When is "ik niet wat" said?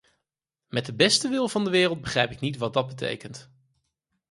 2.31-2.73